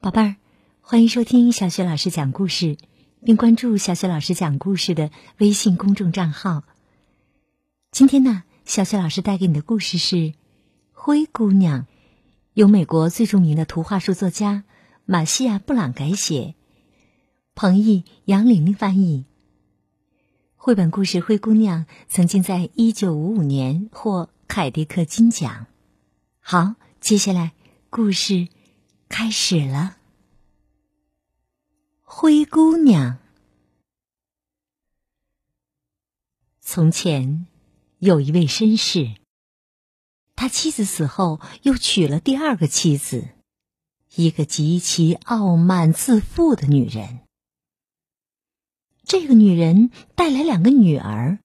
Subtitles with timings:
[0.00, 0.36] 宝贝儿，
[0.80, 2.76] 欢迎收听小雪老师讲故事，
[3.24, 6.62] 并关注小雪老师讲故事的微信公众账号。
[7.90, 10.16] 今天呢，小雪老师带给你的故事是
[10.92, 11.80] 《灰姑娘》，
[12.54, 14.62] 由美国最著名的图画书作家
[15.04, 16.54] 马西亚·布朗改写，
[17.56, 19.24] 彭毅、杨玲玲翻译。
[20.54, 25.66] 绘本故事《灰姑娘》曾经在一九五五年获凯迪克金奖。
[26.38, 27.50] 好，接下来
[27.90, 28.46] 故事
[29.08, 29.96] 开始了。
[32.02, 33.18] 灰姑娘。
[36.60, 37.46] 从前
[37.98, 39.14] 有一位绅士，
[40.36, 43.28] 他妻子死后又娶了第二个妻子，
[44.14, 47.20] 一个极其傲慢自负的女人。
[49.04, 51.38] 这个女人带来两个女儿，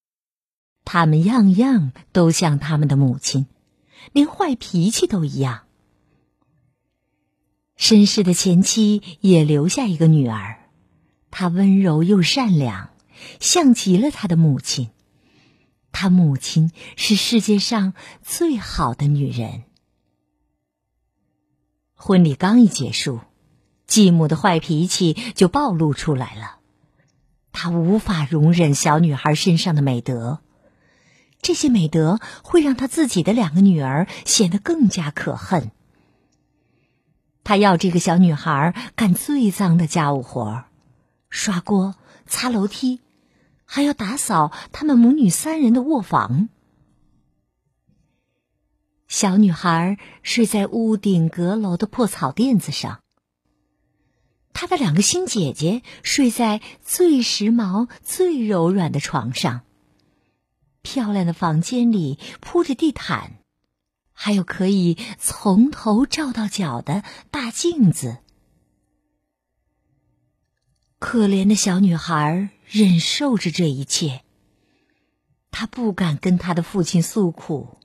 [0.84, 3.48] 她们样样都像他们的母亲，
[4.12, 5.66] 连坏脾气都一样。
[7.78, 10.70] 绅士的前妻也留下一个女儿，
[11.32, 12.90] 她温柔又善良，
[13.40, 14.90] 像极了她的母亲。
[15.92, 19.64] 她母亲是世界上最好的女人。
[21.94, 23.20] 婚礼刚一结束，
[23.86, 26.58] 继母的坏脾气就暴露出来了。
[27.52, 30.42] 她无法容忍小女孩身上的美德，
[31.42, 35.72] 这些美德会让她自己的两个女儿显得更加可恨。
[37.44, 40.66] 他要这个小女孩干最脏的家务活
[41.30, 43.02] 刷锅、擦楼梯，
[43.66, 46.50] 还要打扫他们母女三人的卧房。
[49.08, 53.02] 小女孩睡在屋顶阁楼的破草垫子上。
[54.54, 59.62] 她的两个新姐姐睡在最时髦、最柔软的床上。
[60.82, 63.40] 漂亮的房间里铺着地毯，
[64.14, 68.20] 还有可以从头照到脚的大镜子。
[70.98, 74.24] 可怜的小女孩忍受着这一切。
[75.52, 77.78] 她不敢跟她的父亲诉苦，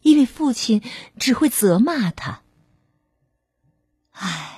[0.00, 0.82] 因为父亲
[1.18, 2.42] 只会责骂她。
[4.12, 4.52] 唉。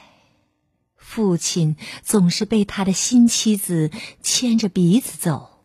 [0.96, 3.90] 父亲总是被他的新妻子
[4.22, 5.64] 牵着鼻子走。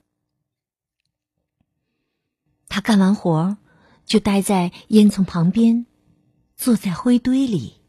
[2.70, 3.58] 他干完活
[4.06, 5.86] 就待在烟囱旁边，
[6.56, 7.81] 坐在灰堆里，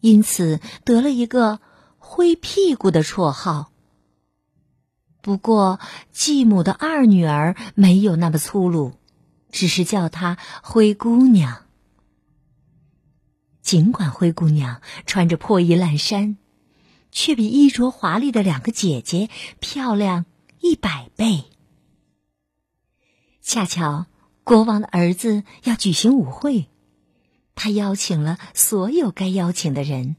[0.00, 1.60] 因此得了一个
[1.98, 3.72] “灰屁股”的绰号。
[5.20, 5.78] 不过
[6.10, 8.94] 继母的二女儿没有那么粗鲁，
[9.50, 11.66] 只是叫她灰姑娘。
[13.60, 16.36] 尽管灰姑娘穿着破衣烂衫。
[17.14, 19.28] 却比衣着华丽的两个姐姐
[19.60, 20.24] 漂亮
[20.60, 21.44] 一百倍。
[23.42, 24.06] 恰巧
[24.44, 26.66] 国王的儿子要举行舞会，
[27.54, 30.16] 他邀请了所有该邀请的人，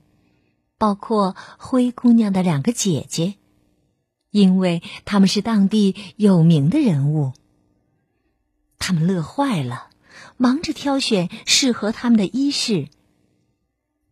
[0.78, 3.36] 包括灰姑娘的两个姐姐，
[4.32, 7.34] 因为他们是当地有名的人物。
[8.80, 9.90] 他们乐坏了，
[10.38, 12.90] 忙着挑选适合他们的衣饰。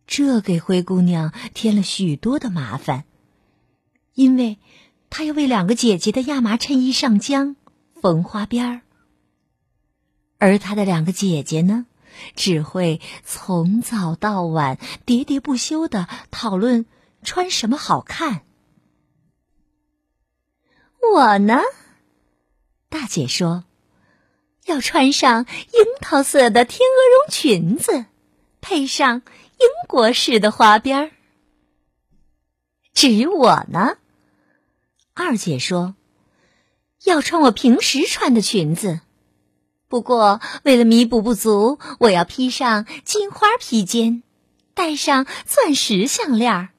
[0.06, 3.04] 这给灰姑娘添了许多的麻烦，
[4.14, 4.58] 因为
[5.08, 7.56] 她要为两个姐姐的亚麻衬衣上浆、
[8.00, 8.82] 缝花边儿，
[10.42, 11.86] 而她的两个姐姐呢，
[12.34, 14.76] 只会从早到晚
[15.06, 16.84] 喋喋不休的讨论
[17.22, 18.42] 穿什么好看。
[21.14, 21.60] 我呢，
[22.88, 23.62] 大姐说，
[24.66, 28.06] 要穿上樱桃色的天鹅绒裙子，
[28.60, 29.22] 配上。
[29.62, 31.10] 英国式的花边儿。
[32.94, 33.96] 至于我呢，
[35.14, 35.94] 二姐说
[37.04, 39.02] 要穿我平时穿的裙子，
[39.92, 44.22] 不过为了弥补不足，我要披上金花披肩，
[44.72, 46.70] 戴上钻石项链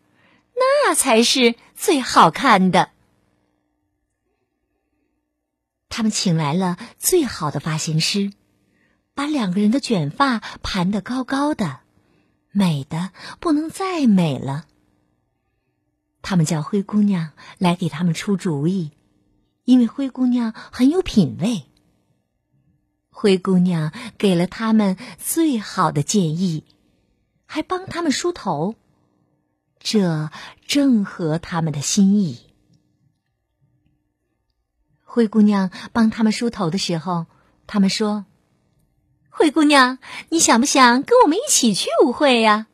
[0.56, 2.90] 那才是最好看的。
[5.90, 8.34] 他们请来了最好的发型师，
[9.14, 11.82] 把两个人的卷发盘得高高的。
[12.52, 14.66] 美的不能再美了。
[16.24, 18.90] 他们叫灰姑娘来给他们出主意，
[19.66, 21.66] 因为灰姑娘很有品味。
[23.16, 26.66] 灰姑娘给了他们最好的建议，
[27.46, 28.76] 还帮他们梳头，
[29.80, 30.30] 这
[30.68, 32.40] 正合他们的心意。
[35.04, 37.28] 灰姑娘帮他们梳头的时候，
[37.66, 38.26] 他们说。
[39.30, 40.00] 灰姑娘，
[40.30, 42.68] 你想不想跟我们一起去舞会呀？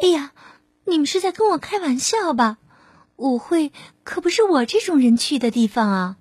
[0.00, 0.32] 哎呀，
[0.86, 2.58] 你们是在跟我开玩笑吧？
[3.16, 3.72] 舞会
[4.04, 6.16] 可不是我这种人去的地方啊！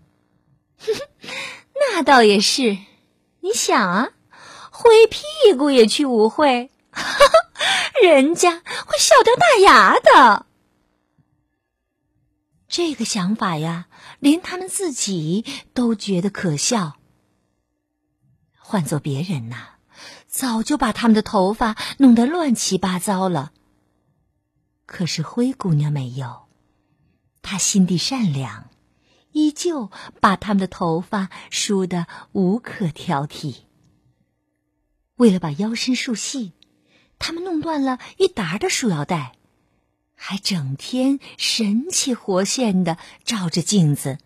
[1.80, 2.78] 那倒也是，
[3.42, 4.10] 你想啊，
[4.72, 5.22] 灰屁
[5.58, 10.46] 股也去舞会，哈 哈人家会笑掉大牙的。
[12.68, 13.88] 这个想法呀，
[14.20, 16.98] 连他们自己都觉得可笑。
[18.58, 19.78] 换做别人呐，
[20.28, 23.54] 早就把他们的头发弄得乱七八糟了。
[24.86, 26.48] 可是灰姑娘没有，
[27.42, 28.70] 她心地善良，
[29.32, 33.58] 依旧把他们的头发梳得无可挑剔。
[35.16, 36.54] 为了把腰身束细，
[37.20, 39.34] 他们弄断了一沓的束腰带，
[40.14, 44.20] 还整天神气活现的照着镜子。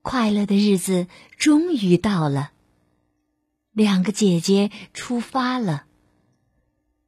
[0.00, 1.06] 快乐的日子
[1.36, 2.52] 终于到了，
[3.72, 5.84] 两个姐姐出发了。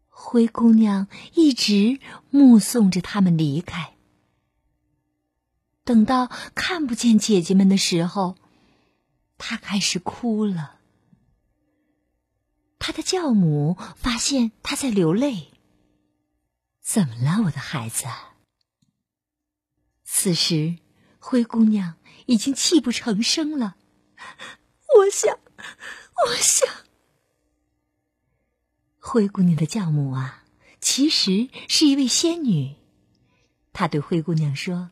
[0.08, 1.99] 灰姑娘一直
[2.29, 3.94] 目送着他们离开，
[5.85, 8.37] 等到看不见姐姐们的时候，
[9.38, 10.79] 她开始哭了。
[12.79, 15.49] 她的教母发现她在流泪，
[16.81, 18.06] 怎么了，我的孩子？
[20.05, 20.79] 此时，
[21.19, 21.94] 灰姑娘
[22.27, 23.77] 已经泣不成声了。
[24.99, 25.38] 我想，
[26.27, 26.69] 我想。
[28.99, 30.44] 灰姑娘的教母啊，
[30.81, 32.77] 其实是一位仙女。
[33.73, 34.91] 她对灰姑娘说：“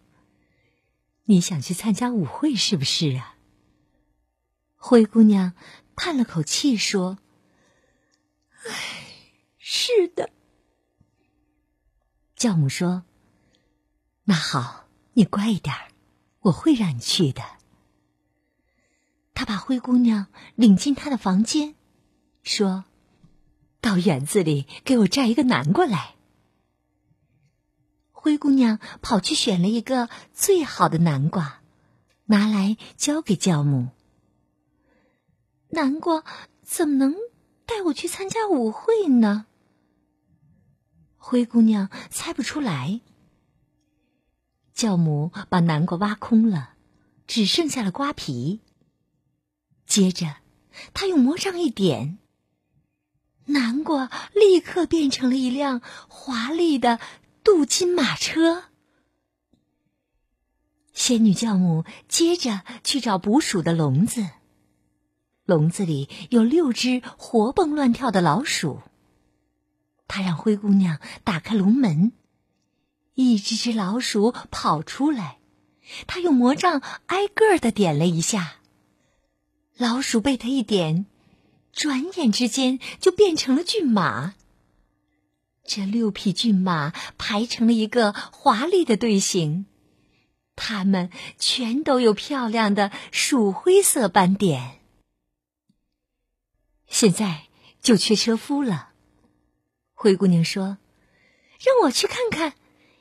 [1.29, 3.37] 你想去参加舞会是不是啊？”
[4.77, 5.53] 灰姑娘
[5.95, 7.19] 叹了口气说
[8.67, 8.73] ：“唉，
[9.59, 10.31] 是的。”
[12.35, 13.03] 教母说
[14.25, 15.75] ：“那好，你乖一点
[16.41, 17.43] 我会让你去的。”
[19.35, 21.75] 他把灰姑娘领进他的房间，
[22.43, 22.85] 说。
[23.81, 26.17] 到园子里给我摘一个南瓜来。
[28.21, 31.63] 灰姑娘跑去选了一个最好的南瓜，
[32.25, 33.91] 拿来交给教母。
[35.69, 36.25] 南瓜
[36.61, 37.15] 怎么能
[37.65, 39.47] 带我去参加舞会呢？
[41.17, 43.01] 灰姑娘猜不出来。
[44.75, 46.75] 教母把南瓜挖空了，
[47.29, 48.61] 只剩下了瓜皮。
[49.87, 50.35] 接着，
[50.93, 52.19] 她用魔杖一点。
[53.51, 57.01] 南瓜立刻变成了一辆华丽的
[57.43, 58.65] 镀金马车。
[60.93, 64.29] 仙女教母接着去找捕鼠的笼子，
[65.45, 68.83] 笼子里有六只活蹦乱跳的老鼠。
[70.09, 72.13] 她让灰姑娘打开笼门，
[73.15, 75.39] 一只只老鼠跑出来，
[76.07, 78.57] 她用魔杖挨个的点了一下，
[79.77, 81.07] 老鼠被她一点。
[81.73, 84.35] 转眼之间就变成了骏马。
[85.69, 89.67] 这六匹骏马排成了一个华丽的队形，
[90.57, 94.81] 它们全都有漂亮的鼠灰色斑点。
[96.87, 97.49] 现在
[97.83, 98.93] 就缺车夫了。
[99.93, 100.79] 灰姑娘说
[101.61, 102.55] ：“让我去看看，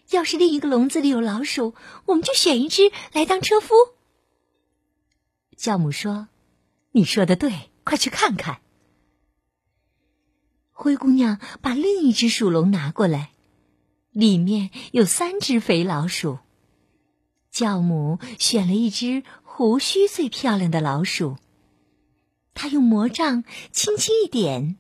[0.09, 1.73] 要是另一个笼子里有老鼠，
[2.05, 3.73] 我们就选一只来当车夫。”
[5.55, 6.27] 教母说
[6.91, 8.59] ：“你说的对。”快去看看！
[10.88, 13.31] 灰姑娘把另一只鼠笼拿过来，
[14.12, 16.39] 里面有三只肥老鼠。
[17.51, 21.36] 教母选了一只胡须最漂亮的老鼠，
[22.54, 23.44] 她用魔杖
[23.74, 24.78] 轻轻一点，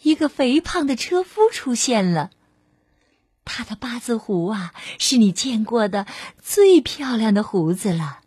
[0.00, 2.30] 一个肥胖的车夫出现了。
[3.44, 6.06] 他的八字胡啊，是你见过的
[6.40, 8.20] 最漂亮的胡子了。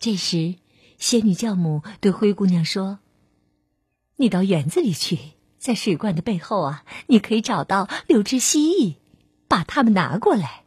[0.00, 0.56] 这时。
[0.98, 2.98] 仙女教母对灰姑娘说
[4.20, 5.18] ：“你到园子里去，
[5.58, 8.96] 在水罐的背后啊，你可以找到六只蜥蜴，
[9.46, 10.64] 把它们拿过来。”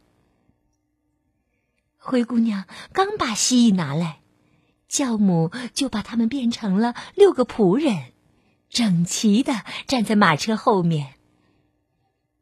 [2.04, 4.20] 灰姑娘刚把蜥蜴拿来，
[4.88, 8.12] 教母就把它们变成了六个仆人，
[8.70, 11.14] 整齐的站在马车后面。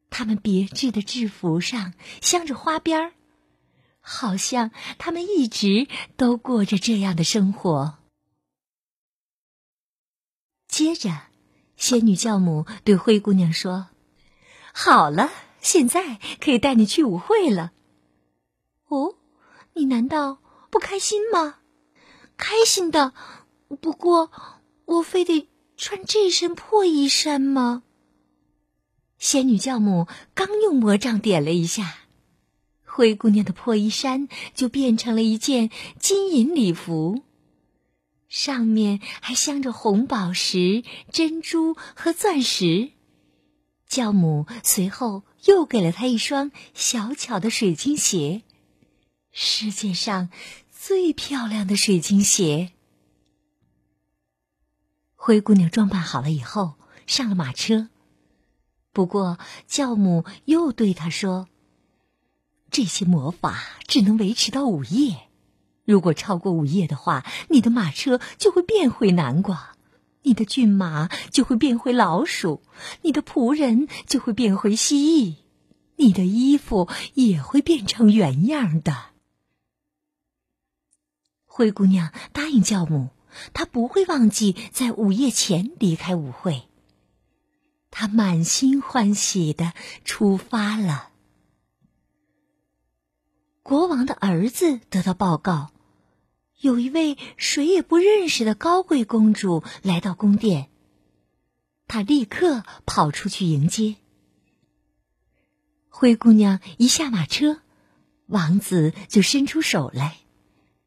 [0.09, 3.12] 他们别致的制服上镶着花边儿。
[4.00, 5.87] 好像他们一直
[6.17, 8.00] 都过着这样的生活。
[10.80, 11.10] 接着，
[11.76, 13.88] 仙女教母对灰姑娘说
[14.72, 17.72] ：“好了，现在可以带你去舞会了。”
[18.88, 19.16] 哦，
[19.75, 20.38] 你难道
[20.70, 21.56] 不开心吗？
[22.38, 23.12] 开心的，
[23.82, 24.32] 不过
[24.87, 27.82] 我非得穿这身破衣衫吗？
[29.18, 31.94] 仙女教母刚用魔杖点了一下。
[32.87, 35.68] 灰姑娘的破衣衫就变成了一件
[35.99, 37.22] 金银礼服，
[38.30, 42.92] 上面还镶着红宝石、珍珠和钻石。
[43.87, 48.42] 教母随后又给了她一双小巧的水晶鞋，
[49.32, 50.30] 世界上
[50.70, 52.70] 最漂亮的水晶鞋。
[55.16, 57.90] 灰姑娘装扮好了以后，上了马车。
[58.92, 61.49] 不过教母又对他说
[62.70, 65.28] ：“这些魔法只能维持到午夜，
[65.90, 69.73] 如果超过午夜的话，你的马车就会变回南瓜，
[70.23, 72.62] 你的骏马就会变回老鼠，
[73.02, 75.35] 你的仆人就会变回蜥蜴，
[75.97, 79.06] 你的衣服也会变成原样的。”
[81.44, 83.09] 灰姑娘答应教母，
[83.52, 86.68] 她不会忘记在午夜前离开舞会。
[87.90, 89.73] 她满心欢喜的
[90.04, 91.09] 出发了。
[93.62, 95.70] 国王的儿子得到报告，
[96.61, 100.69] 有一位谁也不认识的高贵公主来到宫殿。
[101.87, 103.97] 她立刻跑出去迎接。
[105.88, 107.61] 灰姑娘一下马车，
[108.26, 110.19] 王子就伸出手来。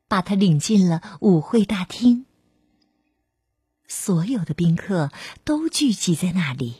[0.07, 2.25] 把她领进了舞会大厅，
[3.87, 5.11] 所有的宾客
[5.43, 6.75] 都聚集在那里。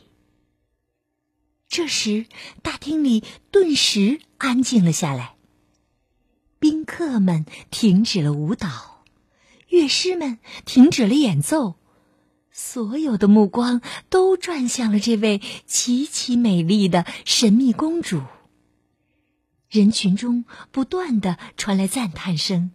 [1.66, 2.26] 这时，
[2.62, 5.33] 大厅里顿时安静了下来。
[6.64, 9.04] 宾客们停止了舞蹈，
[9.68, 11.74] 乐师们停止了演奏，
[12.50, 18.22] 所有的目光都转向了这位极其美丽的神秘公主。
[19.68, 22.70] 人群中不断的传来赞叹声。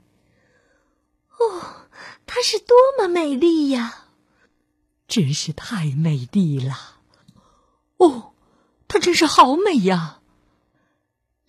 [1.39, 1.87] 哦，
[2.27, 4.05] 她是多么美丽呀！
[5.07, 6.75] 真是太美丽了。
[7.97, 8.33] 哦，
[8.87, 10.19] 她真是好美呀！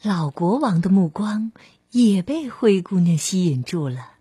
[0.01, 1.53] 老国王的目光
[1.91, 4.13] 也被灰姑娘吸引住了。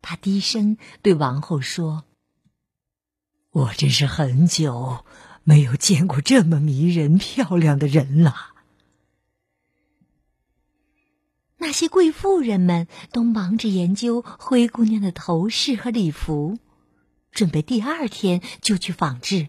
[0.00, 2.04] 她低声对王后说
[3.50, 5.04] ：“我真是很久
[5.42, 8.34] 没有见过这么迷人漂亮的人了。”
[11.60, 16.58] 那些贵妇人们都忙着研究灰姑娘的头饰和礼服，
[17.32, 19.48] 准备第二天就去仿制。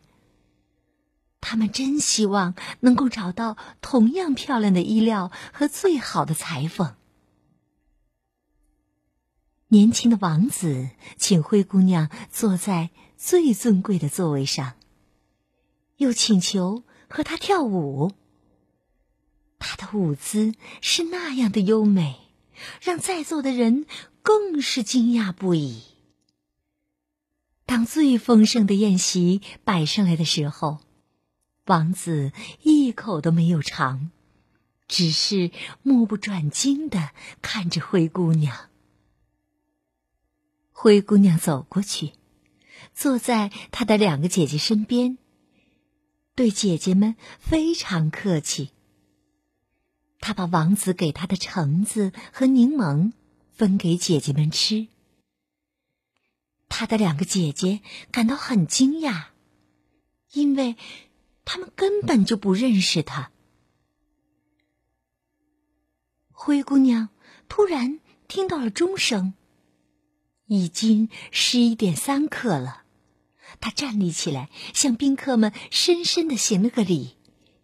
[1.40, 6.96] 他们真希望能够找到同样漂亮的衣料和最好的裁缝。
[9.72, 14.74] 年轻的王子请灰姑娘坐在最尊贵的座位上，
[15.98, 18.12] 又请求和她跳舞。
[19.60, 22.18] 她的舞姿是那样的优美，
[22.82, 23.86] 让在座的人
[24.24, 25.84] 更是惊讶不已。
[27.68, 30.80] 当最丰盛的宴席摆上来的时候，
[31.66, 32.32] 王子
[32.64, 34.10] 一口都没有尝，
[34.88, 35.52] 只是
[35.84, 37.12] 目不转睛的
[37.44, 38.69] 看着灰姑娘。
[40.82, 42.14] 灰姑娘走过去，
[42.94, 45.18] 坐在她的两个姐姐身边，
[46.36, 48.70] 对姐姐们非常客气。
[50.22, 53.12] 他把王子给他的橙子和柠檬
[53.52, 54.88] 分给姐姐们吃。
[56.70, 59.26] 他的两个姐姐感到很惊讶，
[60.32, 60.78] 因为
[61.44, 63.32] 他们根本就不认识他。
[66.32, 67.10] 灰姑娘
[67.50, 69.34] 突然听到了钟声，
[70.50, 72.84] 已经十一点三刻了。
[73.60, 77.18] 他站立起来，向宾客们深深的行了个礼，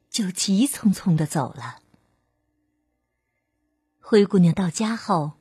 [0.10, 1.80] 就急匆匆的走了。
[4.00, 5.34] 灰姑娘到家后，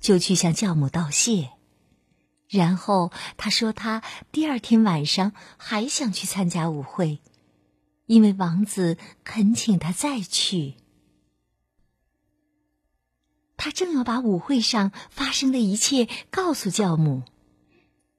[0.00, 1.50] 就去向教母道谢，
[2.48, 7.20] 然后她说她第二天晚上还想去参加舞会，
[8.06, 10.74] 因为王子恳请她再去。
[13.64, 17.22] 她正要把舞会上发生的一切告诉教母，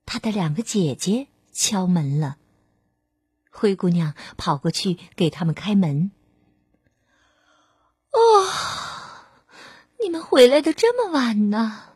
[0.05, 2.37] 她的两个姐姐敲门了。
[3.51, 6.11] 灰姑娘跑过去给他们开门。
[8.13, 8.47] 哦。
[10.01, 11.89] 你们回来的这么晚呢？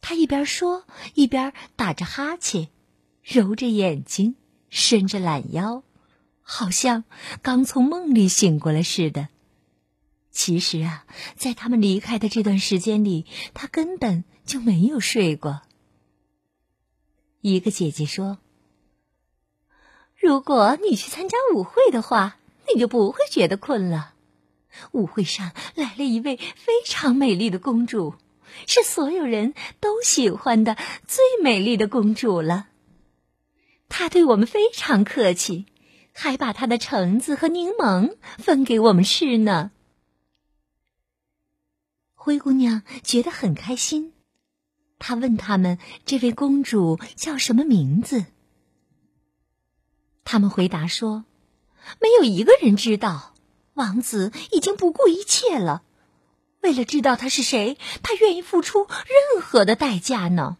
[0.00, 2.70] 他一边说，一边打着哈欠，
[3.22, 4.34] 揉着眼睛，
[4.70, 5.82] 伸着懒腰，
[6.40, 7.04] 好像
[7.42, 9.28] 刚从梦里醒过来似的。
[10.38, 11.04] 其实啊，
[11.34, 15.62] 在他们离开的这段时间里，他根本就没有睡过。
[17.40, 18.38] 一个姐姐说
[20.16, 22.36] ：“如果你去参加舞会的话，
[22.72, 24.14] 你就不会觉得困了。”
[24.92, 28.14] 舞会上来了一位非常美丽的公主，
[28.68, 30.76] 是所有人都喜欢的
[31.08, 32.68] 最美丽的公主了。
[33.88, 35.66] 她对我们非常客气，
[36.12, 39.72] 还把她的橙子和柠檬分给我们吃呢。
[42.28, 44.12] 灰姑娘觉得很开心，
[44.98, 48.26] 她问他们：“这位公主叫什么名字？”
[50.24, 51.24] 他们回答说
[52.02, 53.34] ：“没有一个人知道。”
[53.72, 55.82] 王子已经不顾一切了，
[56.60, 60.58] 为了知道他是谁，他愿意付出任何的代价呢。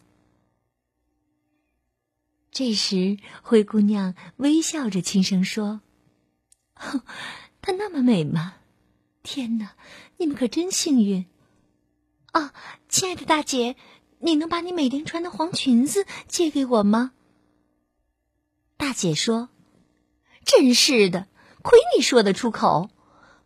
[2.51, 5.83] 这时，灰姑娘微笑着轻声说
[7.61, 8.55] ：“她那么美吗？
[9.23, 9.73] 天哪，
[10.17, 11.27] 你们可真幸运！
[12.39, 12.55] 啊，
[12.89, 13.75] 亲爱的大姐，
[14.21, 17.13] 你能把你每天穿的黄裙子借给我吗？”
[18.79, 19.49] 大姐说
[20.47, 21.27] ：“真是的，
[21.63, 22.91] 亏你说得出口，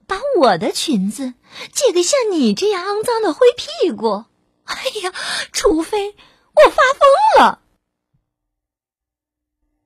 [0.06, 1.32] 把我的裙子
[1.72, 4.26] 借给像你这样肮脏的灰屁股！
[4.64, 5.12] 哎呀，
[5.52, 7.62] 除非我发疯了。”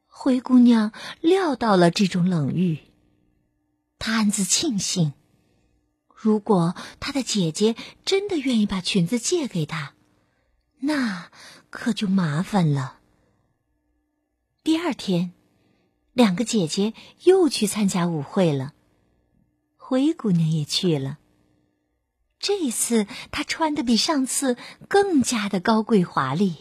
[0.09, 2.79] 灰姑娘料到了这种冷遇，
[4.01, 5.13] 她暗自庆幸：
[6.27, 9.95] 如果她的姐姐真的愿意把裙子借给她，
[10.81, 11.31] 那
[11.71, 12.99] 可就麻烦了。
[14.65, 15.31] 第二天，
[16.13, 18.75] 两个姐姐又去参加舞会了，
[19.77, 21.19] 灰姑娘也去了。
[22.41, 24.57] 这一次她穿的比上次
[24.89, 26.57] 更加的高贵华丽。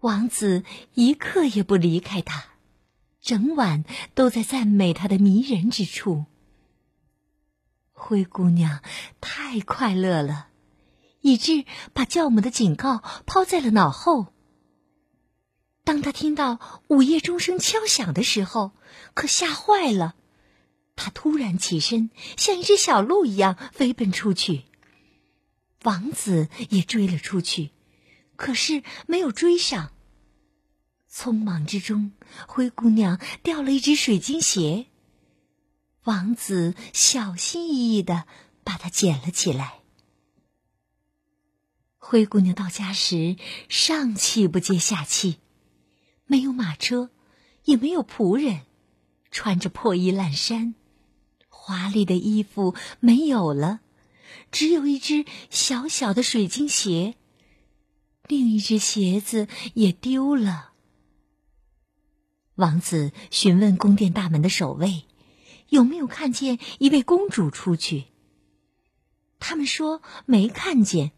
[0.00, 0.62] 王子
[0.92, 2.44] 一刻也不离开她，
[3.22, 6.26] 整晚都在赞美她的迷人之处。
[8.02, 8.82] 灰姑娘
[9.20, 10.48] 太快乐了，
[11.20, 14.34] 以致把教母的警告抛在了脑后。
[15.84, 18.72] 当她听到午夜钟声敲响的时候，
[19.14, 20.16] 可吓坏了。
[20.96, 24.64] 她突然起身，像一只小鹿一样飞奔出去。
[25.84, 27.70] 王子也追了出去。
[28.34, 29.92] 可是没有追上。
[31.08, 32.12] 匆忙之中，
[32.48, 34.86] 灰姑娘掉了一只水晶鞋。
[36.04, 38.26] 王子小心翼翼的
[38.64, 39.80] 把它捡了起来。
[41.98, 43.36] 灰姑娘到家时，
[43.68, 45.38] 上气不接下气，
[46.26, 47.10] 没有马车，
[47.64, 48.62] 也没有仆人，
[49.30, 50.74] 穿着破衣烂衫，
[51.48, 53.80] 华丽的衣服没有了，
[54.50, 57.14] 只有一只小小的水晶鞋。
[58.26, 60.72] 另一只鞋子也丢了。
[62.56, 65.04] 王子询问宫殿大门的守卫，
[65.72, 68.04] 有没有看见一位公主出去。
[69.38, 71.12] 他们说没看见，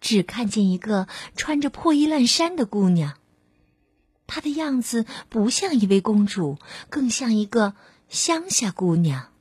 [0.00, 3.18] 只看见一个穿着破衣烂衫的姑娘。
[4.28, 6.58] 她的样子不像一位公主，
[6.88, 7.74] 更像一个
[8.08, 9.32] 乡下姑娘。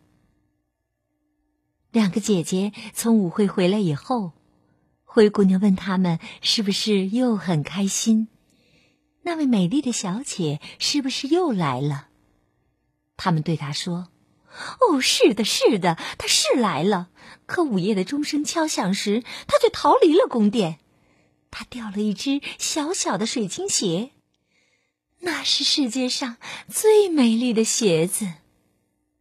[1.92, 4.34] 两个姐姐从舞会回来以后，
[5.04, 8.28] 灰姑娘问他们是不是又很开心。
[9.22, 12.08] 那位美丽的小姐是不是又来了？
[13.16, 14.10] 他们对她说
[14.80, 17.10] ：“哦，是的，是的，他是来了。
[17.46, 20.80] 可午夜的钟声敲响时，他却逃离了宫殿。
[21.50, 24.12] 他掉了一只小小的水晶鞋，
[25.20, 28.28] 那是世界上最美丽的鞋子。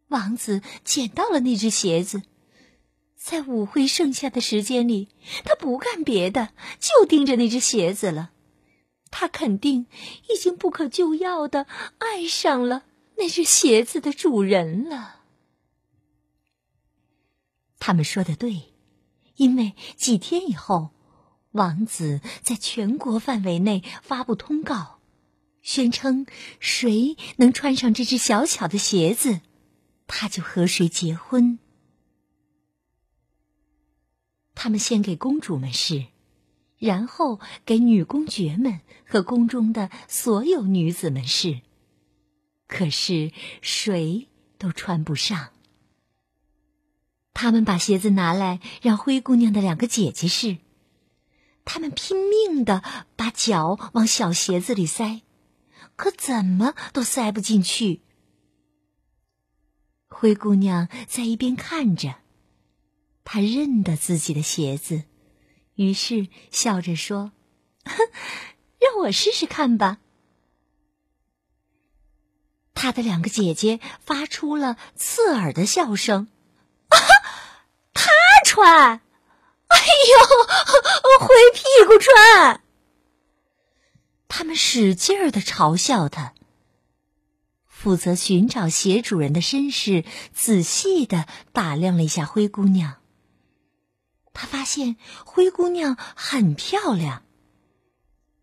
[0.09, 2.21] 王子捡到了那只鞋子，
[3.15, 5.09] 在舞会剩下的时间里，
[5.43, 8.31] 他不干别的，就盯着那只鞋子了。”
[9.09, 9.87] 他肯定
[10.29, 11.65] 已经不可救药的
[11.97, 12.83] 爱上了
[13.15, 15.16] 那只鞋子的主人了。
[17.79, 18.73] 他们说的对，
[19.35, 20.91] 因为几天以后，
[21.51, 24.99] 王子在全国范围内发布通告，
[25.61, 26.25] 宣称
[26.59, 29.41] 谁能穿上这只小巧的鞋子，
[30.07, 31.59] 他就和谁结婚。
[34.55, 36.07] 他们先给公主们试。
[36.79, 41.61] 然后给女公爵们和宫中的所有女子们试，
[42.67, 43.31] 可是
[43.63, 44.27] 谁
[44.59, 45.49] 都穿不上。
[47.39, 50.57] 他们把鞋子拿来让灰姑娘的两个姐姐试，
[51.65, 52.81] 他们拼命的
[53.15, 55.21] 把脚往小鞋子里塞，
[55.95, 58.01] 可怎么都塞不进去。
[60.07, 62.15] 灰姑娘在一边看着，
[63.23, 65.03] 她认得自己的鞋子。
[65.75, 67.33] 于是笑着说
[68.81, 69.99] ：“让我试试看吧。”
[72.73, 76.29] 他的两个姐姐发出了刺耳的笑声。
[77.97, 78.11] 他
[78.45, 79.01] 穿，
[79.67, 80.17] 哎呦，
[81.25, 82.61] 灰屁股穿！
[84.27, 86.33] 他们使劲儿的嘲笑他。
[87.67, 92.95] 负责寻找鞋主人的绅士仔细的打量了一下灰姑娘。
[94.33, 97.23] 他发现灰姑娘很漂亮。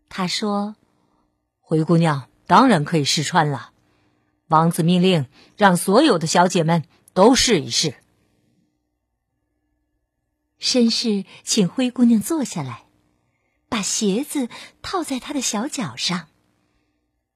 [0.09, 0.75] 他说
[1.59, 3.71] ：“灰姑娘当然可以试穿了。”
[4.47, 7.95] 王子命令让所有的小姐们都试一试。
[10.65, 12.87] 绅士请灰姑娘坐下来，
[13.69, 14.49] 把鞋子
[14.81, 16.27] 套在她的小脚上。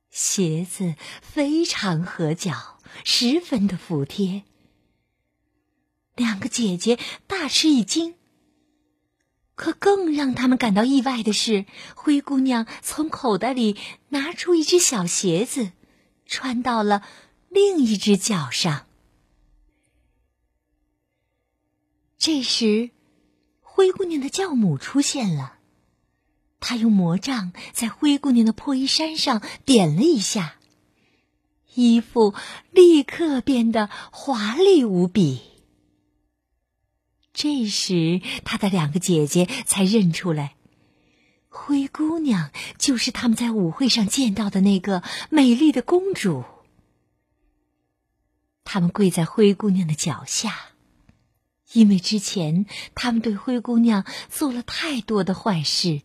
[0.10, 4.46] 鞋子非常合脚，十分的服帖。
[6.16, 8.16] 两个姐姐大吃一惊。
[9.54, 15.74] 可更让他们感到意外的是，灰姑娘从口袋里拿出一只小鞋子，
[16.26, 17.04] 穿到了
[17.50, 18.88] 另一只脚上。
[22.18, 22.90] 这时，
[23.80, 25.54] 灰姑娘的教母出现了，
[26.60, 30.56] 她用魔杖在灰姑娘的破衣衫上点了一下，
[31.76, 32.34] 衣服
[32.72, 35.40] 立刻变得华丽无比。
[37.32, 40.58] 这时，她的两个姐姐才认出来，
[41.48, 46.44] 灰姑娘就是他们在舞会上见到的那个美丽的公主。
[48.66, 50.54] 他们跪在灰姑娘的脚下，
[51.74, 56.02] 因为之前他们对灰姑娘做了太多的坏事。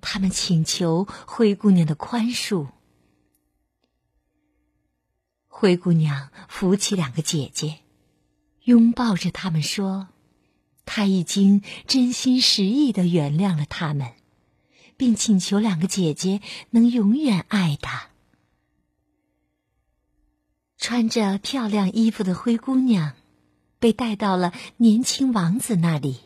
[0.00, 2.68] 他们请求灰姑娘的宽恕。
[5.46, 7.78] 灰姑娘扶起两个姐姐。
[8.64, 10.06] 拥抱着他们说
[10.86, 14.12] ：“她已经真心实意的原谅了他们，
[14.96, 18.10] 并请求两个姐姐能永远爱她。”
[20.78, 23.14] 穿着漂亮衣服的灰姑娘
[23.82, 26.20] 被带到了年轻王子那里。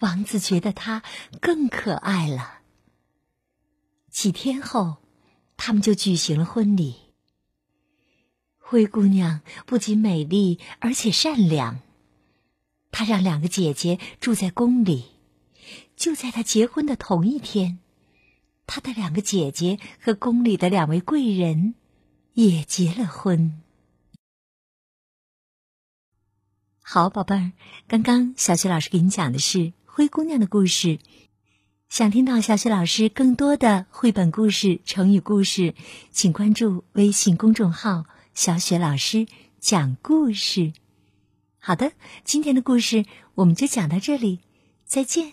[0.00, 1.02] 王子觉得她
[1.38, 2.60] 更可爱了。
[4.10, 4.96] 几天后，
[5.58, 6.94] 他们就举行了婚礼。
[8.58, 11.80] 灰姑娘不仅美丽，而且善良。
[12.90, 15.04] 她让两个姐姐住在宫里。
[15.94, 17.80] 就在她结婚的同一天，
[18.66, 21.74] 她的两个姐姐和宫里的两位贵人
[22.32, 23.60] 也结了婚。
[26.86, 27.52] 好，宝贝儿，
[27.88, 30.98] 刚刚小雪老师给你讲的是灰姑娘的故事。
[31.88, 35.74] 想听到小雪老师更多的绘本故事、成语故事，
[36.10, 38.04] 请关注微信公众号。
[38.34, 39.26] 小雪老师
[39.58, 40.74] 讲故事，
[41.58, 41.92] 好的，
[42.22, 44.40] 今天的故事我们就讲到这里，
[44.84, 45.32] 再见。